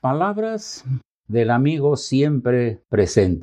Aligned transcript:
Palabras 0.00 0.82
del 1.28 1.50
amigo 1.50 1.94
siempre 1.94 2.82
presente. 2.88 3.42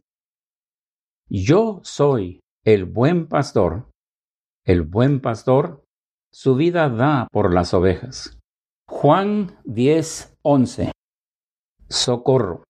Yo 1.29 1.81
soy 1.83 2.39
el 2.65 2.85
buen 2.85 3.27
pastor. 3.27 3.91
El 4.65 4.81
buen 4.81 5.21
pastor 5.21 5.83
su 6.33 6.55
vida 6.55 6.89
da 6.89 7.27
por 7.31 7.53
las 7.53 7.75
ovejas. 7.75 8.39
Juan 8.89 9.55
10, 9.65 10.35
11. 10.41 10.91
Socorro. 11.89 12.63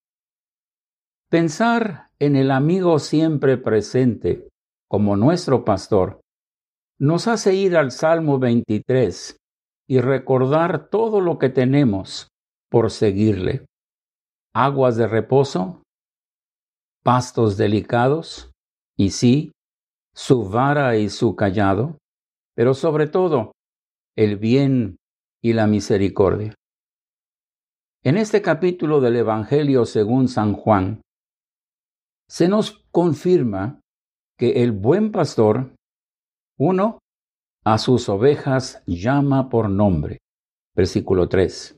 Pensar 1.30 2.10
en 2.20 2.36
el 2.36 2.52
amigo 2.52 3.00
siempre 3.00 3.56
presente 3.56 4.50
como 4.90 5.16
nuestro 5.16 5.64
pastor 5.64 6.20
nos 7.00 7.30
hace 7.30 7.56
ir 7.56 7.78
al 7.78 7.92
Salmo 7.92 8.38
23 8.38 9.38
y 9.88 10.02
recordar 10.02 10.90
todo 10.90 11.22
lo 11.22 11.38
que 11.38 11.48
tenemos 11.48 12.28
por 12.70 12.92
seguirle 12.92 13.66
aguas 14.60 14.98
de 14.98 15.06
reposo, 15.06 15.84
pastos 17.04 17.58
delicados, 17.58 18.52
y 18.98 19.12
sí, 19.12 19.52
su 20.16 20.50
vara 20.50 20.98
y 20.98 21.10
su 21.10 21.36
callado, 21.36 22.00
pero 22.56 22.74
sobre 22.74 23.06
todo 23.06 23.52
el 24.16 24.38
bien 24.38 24.98
y 25.44 25.54
la 25.54 25.68
misericordia. 25.68 26.56
En 28.04 28.18
este 28.18 28.42
capítulo 28.42 29.00
del 29.00 29.18
Evangelio 29.18 29.86
según 29.86 30.28
San 30.28 30.54
Juan, 30.54 31.02
se 32.28 32.48
nos 32.48 32.84
confirma 32.92 33.80
que 34.40 34.64
el 34.64 34.72
buen 34.72 35.12
pastor, 35.12 35.76
uno, 36.58 36.98
a 37.64 37.78
sus 37.78 38.10
ovejas 38.10 38.82
llama 38.88 39.50
por 39.50 39.70
nombre. 39.70 40.18
Versículo 40.76 41.30
3. 41.30 41.78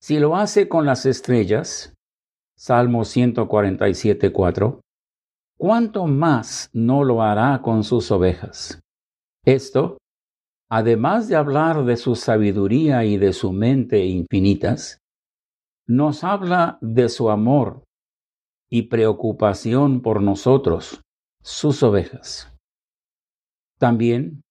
Si 0.00 0.20
lo 0.20 0.36
hace 0.36 0.68
con 0.68 0.86
las 0.86 1.06
estrellas, 1.06 1.90
Salmo 2.56 3.04
147, 3.04 4.32
4. 4.32 4.80
¿Cuánto 5.58 6.06
más 6.06 6.70
no 6.72 7.02
lo 7.02 7.20
hará 7.20 7.60
con 7.62 7.82
sus 7.82 8.10
ovejas? 8.12 8.80
Esto, 9.44 9.98
además 10.70 11.28
de 11.28 11.34
hablar 11.34 11.84
de 11.84 11.96
su 11.96 12.14
sabiduría 12.14 13.04
y 13.04 13.16
de 13.16 13.32
su 13.32 13.52
mente 13.52 14.04
infinitas, 14.06 14.98
nos 15.86 16.22
habla 16.22 16.78
de 16.80 17.08
su 17.08 17.28
amor 17.28 17.82
y 18.70 18.82
preocupación 18.82 20.00
por 20.00 20.22
nosotros, 20.22 21.02
sus 21.42 21.82
ovejas. 21.82 22.54
También, 23.78 24.42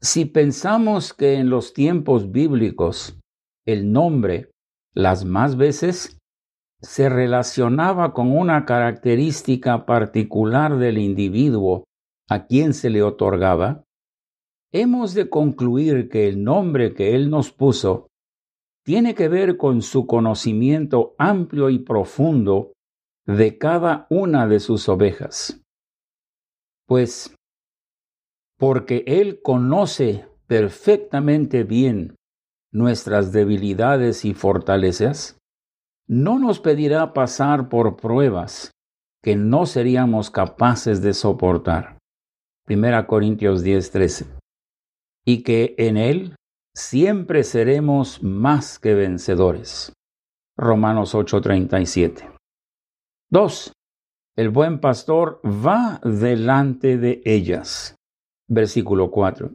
si 0.00 0.26
pensamos 0.26 1.14
que 1.14 1.34
en 1.34 1.48
los 1.48 1.72
tiempos 1.72 2.30
bíblicos 2.30 3.18
el 3.66 3.90
nombre 3.90 4.50
las 4.94 5.24
más 5.24 5.56
veces 5.56 6.18
se 6.82 7.08
relacionaba 7.08 8.12
con 8.12 8.36
una 8.36 8.64
característica 8.66 9.86
particular 9.86 10.78
del 10.78 10.98
individuo 10.98 11.84
a 12.28 12.46
quien 12.46 12.74
se 12.74 12.90
le 12.90 13.02
otorgaba, 13.02 13.84
hemos 14.72 15.14
de 15.14 15.30
concluir 15.30 16.08
que 16.08 16.28
el 16.28 16.42
nombre 16.42 16.94
que 16.94 17.14
Él 17.14 17.30
nos 17.30 17.52
puso 17.52 18.08
tiene 18.84 19.14
que 19.14 19.28
ver 19.28 19.56
con 19.56 19.80
su 19.82 20.06
conocimiento 20.06 21.14
amplio 21.18 21.70
y 21.70 21.78
profundo 21.78 22.72
de 23.26 23.58
cada 23.58 24.06
una 24.10 24.48
de 24.48 24.58
sus 24.58 24.88
ovejas. 24.88 25.62
Pues, 26.88 27.36
porque 28.58 29.04
Él 29.06 29.40
conoce 29.40 30.26
perfectamente 30.48 31.62
bien 31.62 32.16
nuestras 32.72 33.32
debilidades 33.32 34.24
y 34.24 34.34
fortalezas, 34.34 35.38
no 36.12 36.38
nos 36.38 36.60
pedirá 36.60 37.14
pasar 37.14 37.70
por 37.70 37.96
pruebas 37.96 38.70
que 39.22 39.34
no 39.34 39.64
seríamos 39.64 40.30
capaces 40.30 41.00
de 41.00 41.14
soportar. 41.14 41.96
Primera 42.66 43.06
Corintios 43.06 43.64
10:13. 43.64 44.26
Y 45.24 45.42
que 45.42 45.74
en 45.78 45.96
Él 45.96 46.36
siempre 46.76 47.44
seremos 47.44 48.22
más 48.22 48.78
que 48.78 48.92
vencedores. 48.92 49.94
Romanos 50.58 51.14
8:37. 51.14 52.30
2. 53.30 53.72
El 54.36 54.50
buen 54.50 54.80
pastor 54.80 55.40
va 55.46 55.98
delante 56.04 56.98
de 56.98 57.22
ellas. 57.24 57.96
Versículo 58.50 59.10
4. 59.10 59.54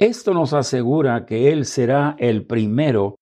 Esto 0.00 0.34
nos 0.34 0.54
asegura 0.54 1.24
que 1.24 1.52
Él 1.52 1.66
será 1.66 2.16
el 2.18 2.46
primero 2.46 3.14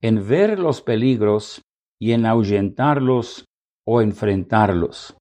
en 0.00 0.26
ver 0.26 0.58
los 0.58 0.80
peligros 0.80 1.60
y 2.02 2.14
en 2.14 2.26
ahuyentarlos 2.26 3.44
o 3.86 4.02
enfrentarlos, 4.02 5.16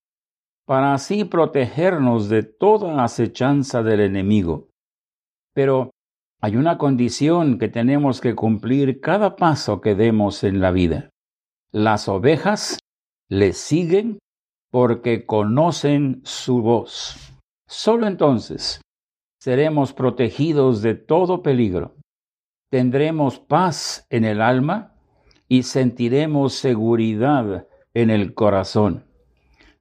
para 0.66 0.96
así 0.96 1.26
protegernos 1.26 2.28
de 2.28 2.42
toda 2.42 3.04
acechanza 3.04 3.84
del 3.84 4.00
enemigo. 4.00 4.70
Pero 5.54 5.92
hay 6.42 6.56
una 6.56 6.80
condición 6.80 7.60
que 7.60 7.70
tenemos 7.70 8.20
que 8.20 8.34
cumplir 8.34 9.00
cada 9.00 9.36
paso 9.36 9.80
que 9.80 9.94
demos 9.94 10.44
en 10.44 10.60
la 10.60 10.72
vida. 10.72 11.12
Las 11.72 12.10
ovejas 12.10 12.80
le 13.30 13.54
siguen 13.54 14.18
porque 14.72 15.28
conocen 15.28 16.22
su 16.24 16.64
voz. 16.64 17.32
Solo 17.68 18.08
entonces 18.08 18.82
seremos 19.40 19.94
protegidos 19.94 20.82
de 20.82 20.96
todo 20.96 21.44
peligro. 21.44 21.94
Tendremos 22.72 23.38
paz 23.38 24.08
en 24.10 24.26
el 24.26 24.42
alma 24.42 24.96
y 25.52 25.64
sentiremos 25.64 26.54
seguridad 26.54 27.68
en 27.94 28.10
el 28.10 28.34
corazón. 28.34 29.04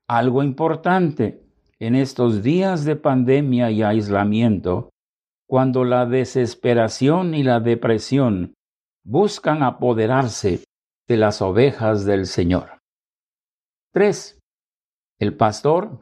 Algo 0.09 0.43
importante 0.43 1.45
en 1.79 1.95
estos 1.95 2.43
días 2.43 2.85
de 2.85 2.97
pandemia 2.97 3.71
y 3.71 3.85
aislamiento, 3.85 4.91
cuando 5.47 5.85
la 5.85 6.07
desesperación 6.07 7.35
y 7.35 7.45
la 7.45 7.61
depresión 7.61 8.55
buscan 9.05 9.63
apoderarse 9.63 10.65
de 11.07 11.17
las 11.17 11.41
ovejas 11.41 12.05
del 12.05 12.27
Señor. 12.27 12.81
3. 13.93 14.41
El 15.21 15.37
pastor 15.37 16.01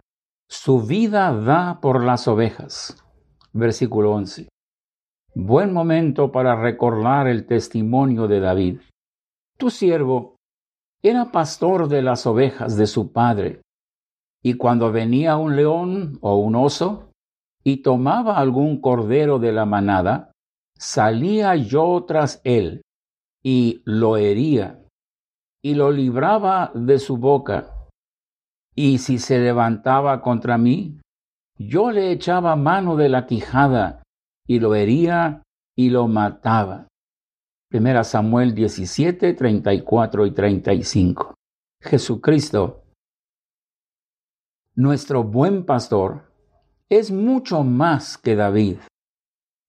su 0.49 0.81
vida 0.81 1.31
da 1.31 1.79
por 1.83 2.03
las 2.03 2.27
ovejas. 2.27 3.05
Versículo 3.53 4.15
11. 4.15 4.49
Buen 5.35 5.75
momento 5.75 6.33
para 6.33 6.59
recordar 6.59 7.29
el 7.29 7.45
testimonio 7.45 8.29
de 8.29 8.41
David. 8.41 8.79
Tu 9.59 9.71
siervo 9.71 10.37
era 11.03 11.33
pastor 11.33 11.89
de 11.89 12.03
las 12.03 12.27
ovejas 12.27 12.77
de 12.77 12.87
su 12.87 13.13
padre, 13.13 13.63
y 14.43 14.55
cuando 14.55 14.93
venía 14.93 15.37
un 15.37 15.57
león 15.57 16.19
o 16.21 16.37
un 16.37 16.55
oso 16.55 17.11
y 17.65 17.83
tomaba 17.83 18.39
algún 18.39 18.81
cordero 18.81 19.39
de 19.39 19.53
la 19.53 19.67
manada, 19.67 20.33
salía 20.77 21.57
yo 21.57 22.05
tras 22.07 22.41
él 22.45 22.83
y 23.43 23.83
lo 23.85 24.17
hería 24.17 24.85
y 25.63 25.75
lo 25.75 25.91
libraba 25.91 26.71
de 26.75 26.99
su 26.99 27.17
boca. 27.17 27.75
Y 28.77 28.99
si 28.99 29.19
se 29.19 29.41
levantaba 29.41 30.23
contra 30.23 30.57
mí, 30.57 31.01
yo 31.59 31.91
le 31.91 32.13
echaba 32.13 32.55
mano 32.55 32.95
de 32.95 33.09
la 33.09 33.27
quijada 33.27 34.03
y 34.47 34.61
lo 34.61 34.77
hería 34.77 35.43
y 35.77 35.91
lo 35.91 36.07
mataba. 36.07 36.88
Primera 37.71 38.03
Samuel 38.03 38.55
17, 38.55 39.35
34 39.35 40.25
y 40.25 40.31
35. 40.31 41.35
Jesucristo, 41.83 42.83
nuestro 44.75 45.23
buen 45.23 45.67
pastor, 45.67 46.33
es 46.89 47.11
mucho 47.11 47.65
más 47.65 48.17
que 48.17 48.37
David 48.37 48.79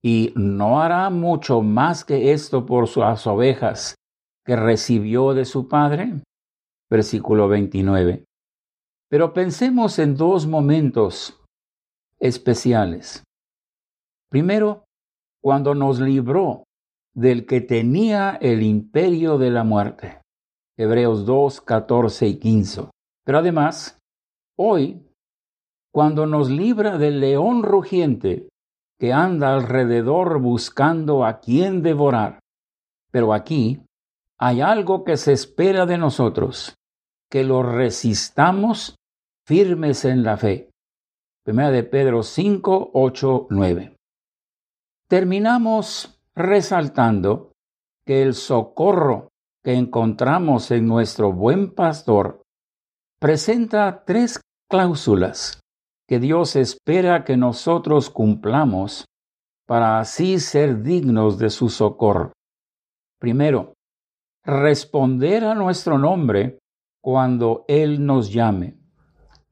y 0.02 0.32
no 0.34 0.80
hará 0.80 1.10
mucho 1.10 1.60
más 1.60 2.02
que 2.06 2.32
esto 2.32 2.64
por 2.64 2.88
sus 2.88 3.26
ovejas 3.26 3.96
que 4.46 4.56
recibió 4.56 5.34
de 5.34 5.44
su 5.44 5.68
padre. 5.68 6.22
Versículo 6.88 7.48
29. 7.48 8.24
Pero 9.10 9.34
pensemos 9.34 9.98
en 9.98 10.16
dos 10.16 10.46
momentos 10.46 11.38
especiales. 12.18 13.22
Primero, 14.30 14.84
cuando 15.42 15.74
nos 15.74 16.00
libró 16.00 16.64
del 17.14 17.46
que 17.46 17.60
tenía 17.60 18.38
el 18.40 18.62
imperio 18.62 19.38
de 19.38 19.50
la 19.50 19.64
muerte. 19.64 20.20
Hebreos 20.78 21.26
2, 21.26 21.60
14 21.60 22.26
y 22.26 22.38
15. 22.38 22.88
Pero 23.24 23.38
además, 23.38 23.98
hoy, 24.56 25.06
cuando 25.92 26.26
nos 26.26 26.50
libra 26.50 26.98
del 26.98 27.20
león 27.20 27.62
rugiente 27.62 28.48
que 28.98 29.12
anda 29.12 29.54
alrededor 29.54 30.40
buscando 30.40 31.24
a 31.24 31.40
quien 31.40 31.82
devorar, 31.82 32.38
pero 33.10 33.34
aquí 33.34 33.82
hay 34.38 34.60
algo 34.60 35.04
que 35.04 35.16
se 35.16 35.32
espera 35.32 35.86
de 35.86 35.98
nosotros, 35.98 36.74
que 37.30 37.44
lo 37.44 37.62
resistamos 37.62 38.96
firmes 39.46 40.04
en 40.04 40.22
la 40.22 40.36
fe. 40.36 40.70
Primera 41.44 41.70
de 41.70 41.82
Pedro 41.82 42.22
5, 42.22 42.90
8, 42.94 43.46
9. 43.50 43.96
Terminamos 45.08 46.19
resaltando 46.40 47.52
que 48.06 48.22
el 48.22 48.34
socorro 48.34 49.28
que 49.62 49.74
encontramos 49.74 50.70
en 50.70 50.86
nuestro 50.86 51.32
buen 51.32 51.74
pastor 51.74 52.42
presenta 53.20 54.04
tres 54.04 54.40
cláusulas 54.68 55.60
que 56.08 56.18
Dios 56.18 56.56
espera 56.56 57.24
que 57.24 57.36
nosotros 57.36 58.10
cumplamos 58.10 59.04
para 59.68 60.00
así 60.00 60.40
ser 60.40 60.82
dignos 60.82 61.38
de 61.38 61.50
su 61.50 61.68
socorro. 61.68 62.32
Primero, 63.20 63.74
responder 64.44 65.44
a 65.44 65.54
nuestro 65.54 65.98
nombre 65.98 66.58
cuando 67.00 67.64
Él 67.68 68.04
nos 68.04 68.32
llame 68.32 68.76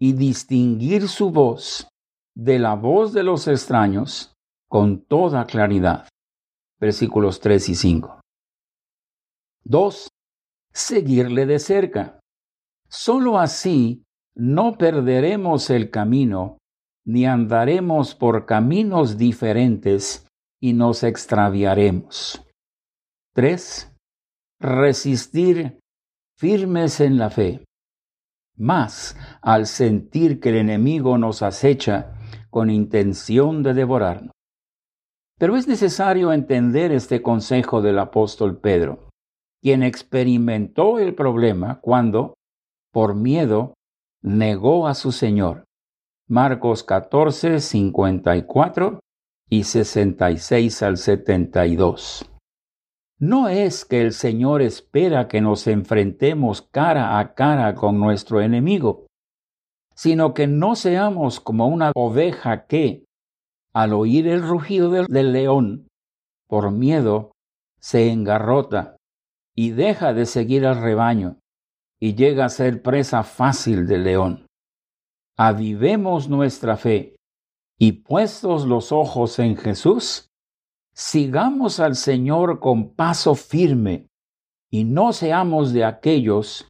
y 0.00 0.14
distinguir 0.14 1.06
su 1.08 1.31
voz 1.31 1.87
de 2.35 2.58
la 2.58 2.75
voz 2.75 3.12
de 3.12 3.23
los 3.23 3.46
extraños 3.46 4.32
con 4.69 5.00
toda 5.02 5.46
claridad. 5.46 6.08
Versículos 6.80 7.40
3 7.40 7.69
y 7.70 7.75
5. 7.75 8.20
2. 9.64 10.08
Seguirle 10.72 11.46
de 11.46 11.58
cerca. 11.58 12.20
Solo 12.88 13.38
así 13.38 14.04
no 14.34 14.78
perderemos 14.78 15.70
el 15.70 15.90
camino, 15.90 16.58
ni 17.04 17.26
andaremos 17.26 18.14
por 18.14 18.46
caminos 18.46 19.19
diferentes 19.19 20.26
y 20.60 20.72
nos 20.72 21.02
extraviaremos. 21.02 22.44
3. 23.34 23.92
Resistir 24.60 25.80
firmes 26.38 27.00
en 27.00 27.19
la 27.19 27.30
fe. 27.30 27.64
Más 28.56 29.16
al 29.42 29.66
sentir 29.66 30.40
que 30.40 30.50
el 30.50 30.56
enemigo 30.56 31.19
nos 31.19 31.42
acecha 31.42 32.14
con 32.50 32.70
intención 32.70 33.62
de 33.62 33.75
devorarnos. 33.75 34.38
Pero 35.38 35.56
es 35.56 35.69
necesario 35.69 36.32
entender 36.32 36.90
este 36.90 37.23
consejo 37.23 37.81
del 37.81 38.00
apóstol 38.00 38.58
Pedro, 38.58 39.08
quien 39.62 39.82
experimentó 39.85 40.99
el 40.99 41.14
problema 41.14 41.81
cuando, 41.81 42.35
por 42.93 43.14
miedo, 43.14 43.75
negó 44.20 44.88
a 44.88 44.94
su 44.94 45.12
Señor. 45.12 45.64
Marcos 46.29 46.82
14, 46.82 47.61
54 47.61 49.00
y 49.49 49.64
66 49.64 50.82
al 50.82 50.96
72. 50.99 52.31
No 53.20 53.49
es 53.49 53.85
que 53.85 54.00
el 54.00 54.12
Señor 54.12 54.61
espera 54.61 55.26
que 55.26 55.40
nos 55.40 55.67
enfrentemos 55.67 56.62
cara 56.62 57.19
a 57.19 57.35
cara 57.35 57.75
con 57.75 57.99
nuestro 57.99 58.40
enemigo, 58.40 59.06
sino 59.94 60.35
que 60.35 60.46
no 60.46 60.76
seamos 60.76 61.40
como 61.40 61.67
una 61.67 61.90
oveja 61.94 62.67
que, 62.67 63.05
al 63.78 63.92
oír 63.92 64.26
el 64.26 64.42
rugido 64.42 64.90
del, 64.90 65.32
león, 65.32 65.86
por 66.48 66.72
miedo, 66.72 67.30
se 67.78 68.10
engarrota 68.10 68.96
y 69.54 69.70
deja 69.70 70.12
de 70.12 70.26
seguir 70.26 70.66
al 70.66 70.82
rebaño 70.82 71.38
y 72.00 72.16
llega 72.16 72.46
a 72.46 72.48
ser 72.48 72.82
presa 72.82 73.22
fácil 73.22 73.86
del 73.86 74.02
león. 74.02 74.46
Avivemos 75.36 76.28
nuestra 76.28 76.76
fe 76.76 77.14
y 77.78 77.92
puestos 77.92 78.66
los 78.66 78.90
ojos 78.90 79.38
en 79.38 79.56
Jesús, 79.56 80.26
sigamos 80.92 81.78
al 81.78 81.94
Señor 81.94 82.58
con 82.58 82.96
paso 82.96 83.36
firme 83.36 84.08
y 84.72 84.82
no 84.82 85.12
seamos 85.12 85.72
de 85.72 85.84
aquellos 85.84 86.66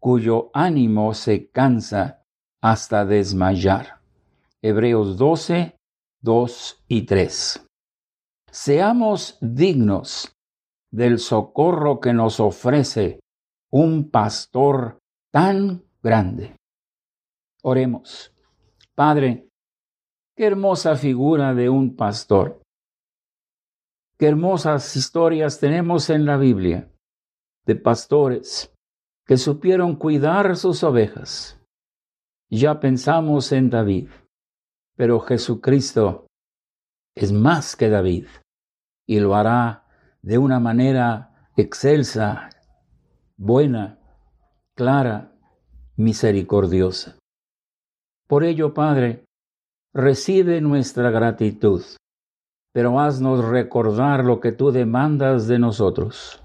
cuyo 0.00 0.50
ánimo 0.54 1.14
se 1.14 1.52
cansa 1.52 2.24
hasta 2.60 3.04
desmayar. 3.04 4.00
Hebreos 4.60 5.18
12, 5.18 5.77
2 6.22 6.84
y 6.88 7.02
3. 7.02 7.66
Seamos 8.50 9.38
dignos 9.40 10.32
del 10.90 11.18
socorro 11.18 12.00
que 12.00 12.12
nos 12.12 12.40
ofrece 12.40 13.20
un 13.70 14.10
pastor 14.10 14.98
tan 15.32 15.84
grande. 16.02 16.56
Oremos. 17.62 18.32
Padre, 18.94 19.48
qué 20.36 20.46
hermosa 20.46 20.96
figura 20.96 21.54
de 21.54 21.68
un 21.68 21.94
pastor. 21.94 22.62
Qué 24.18 24.26
hermosas 24.26 24.96
historias 24.96 25.60
tenemos 25.60 26.10
en 26.10 26.24
la 26.24 26.36
Biblia 26.36 26.90
de 27.66 27.76
pastores 27.76 28.74
que 29.26 29.36
supieron 29.36 29.94
cuidar 29.94 30.56
sus 30.56 30.82
ovejas. 30.82 31.60
Ya 32.50 32.80
pensamos 32.80 33.52
en 33.52 33.68
David, 33.68 34.08
pero 34.98 35.20
Jesucristo 35.20 36.26
es 37.16 37.30
más 37.30 37.76
que 37.76 37.88
David 37.88 38.26
y 39.06 39.20
lo 39.20 39.36
hará 39.36 39.84
de 40.22 40.38
una 40.38 40.58
manera 40.58 41.50
excelsa 41.56 42.50
buena, 43.36 44.00
clara, 44.76 45.32
misericordiosa. 45.96 47.16
Por 48.26 48.42
ello, 48.42 48.74
Padre, 48.74 49.24
recibe 49.94 50.60
nuestra 50.60 51.10
gratitud, 51.10 51.82
pero 52.74 52.98
haznos 52.98 53.44
recordar 53.44 54.24
lo 54.24 54.40
que 54.40 54.50
tú 54.50 54.72
demandas 54.72 55.46
de 55.46 55.60
nosotros, 55.60 56.42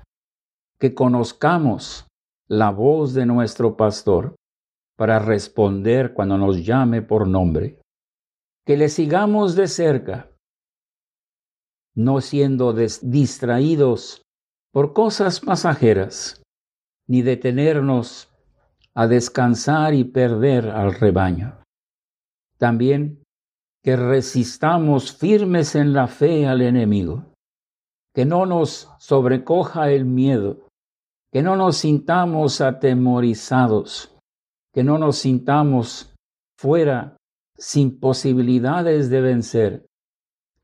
que 0.77 0.93
conozcamos 0.93 2.05
la 2.47 2.69
voz 2.69 3.15
de 3.15 3.25
nuestro 3.25 3.75
pastor 3.75 4.35
para 4.95 5.17
responder 5.17 6.13
cuando 6.13 6.37
nos 6.37 6.63
llame 6.63 7.01
por 7.01 7.27
nombre, 7.27 7.79
que 8.65 8.77
le 8.77 8.89
sigamos 8.89 9.55
de 9.55 9.67
cerca, 9.67 10.31
no 11.95 12.21
siendo 12.21 12.73
distraídos 12.73 14.23
por 14.71 14.93
cosas 14.93 15.39
pasajeras, 15.39 16.41
ni 17.07 17.21
detenernos 17.21 18.29
a 18.95 19.07
descansar 19.07 19.93
y 19.93 20.03
perder 20.03 20.69
al 20.69 20.93
rebaño. 20.93 21.61
También 22.57 23.23
que 23.83 23.97
resistamos 23.97 25.15
firmes 25.15 25.75
en 25.75 25.93
la 25.93 26.07
fe 26.07 26.47
al 26.47 26.61
enemigo, 26.61 27.33
que 28.15 28.25
no 28.25 28.45
nos 28.45 28.89
sobrecoja 28.99 29.91
el 29.91 30.05
miedo, 30.05 30.67
que 31.31 31.41
no 31.41 31.57
nos 31.57 31.77
sintamos 31.77 32.61
atemorizados, 32.61 34.15
que 34.73 34.83
no 34.83 34.97
nos 34.97 35.17
sintamos 35.17 36.15
fuera 36.57 37.17
sin 37.57 37.99
posibilidades 37.99 39.09
de 39.09 39.21
vencer 39.21 39.85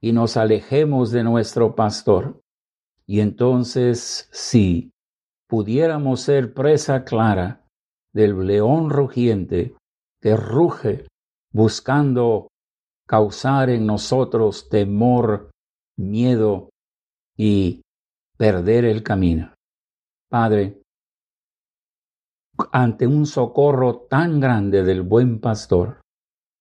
y 0.02 0.12
nos 0.12 0.38
alejemos 0.38 1.12
de 1.12 1.24
nuestro 1.24 1.76
pastor. 1.76 2.42
Y 3.06 3.22
entonces 3.22 4.30
sí, 4.32 4.92
pudiéramos 5.48 6.22
ser 6.22 6.54
presa 6.54 7.04
clara 7.04 7.66
del 8.14 8.46
león 8.46 8.90
rugiente 8.90 9.76
que 10.22 10.36
ruge 10.36 11.08
buscando 11.52 12.48
causar 13.08 13.70
en 13.70 13.88
nosotros 13.88 14.70
temor, 14.70 15.50
miedo 15.98 16.70
y 17.36 17.82
perder 18.38 18.86
el 18.86 19.02
camino. 19.02 19.54
Padre, 20.30 20.82
ante 22.72 23.08
un 23.08 23.26
socorro 23.26 24.02
tan 24.02 24.40
grande 24.40 24.84
del 24.84 25.02
buen 25.02 25.40
pastor, 25.40 26.02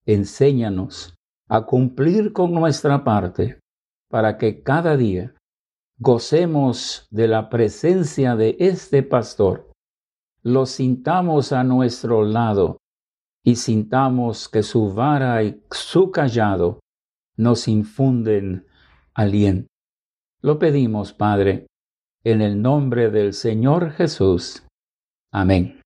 enséñanos 0.08 1.14
a 1.48 1.66
cumplir 1.66 2.32
con 2.32 2.52
nuestra 2.52 3.04
parte 3.04 3.60
para 4.10 4.38
que 4.38 4.62
cada 4.62 4.96
día 4.96 5.34
gocemos 5.98 7.06
de 7.10 7.28
la 7.28 7.50
presencia 7.50 8.34
de 8.34 8.56
este 8.58 9.02
pastor, 9.02 9.70
lo 10.42 10.64
sintamos 10.64 11.52
a 11.52 11.62
nuestro 11.62 12.24
lado 12.24 12.78
y 13.44 13.56
sintamos 13.56 14.48
que 14.48 14.62
su 14.62 14.94
vara 14.94 15.42
y 15.42 15.62
su 15.70 16.10
callado 16.10 16.80
nos 17.36 17.68
infunden 17.68 18.66
aliento. 19.14 19.68
Lo 20.40 20.58
pedimos, 20.58 21.12
Padre, 21.12 21.66
en 22.24 22.40
el 22.40 22.62
nombre 22.62 23.10
del 23.10 23.34
Señor 23.34 23.90
Jesús. 23.90 24.62
Amén. 25.32 25.80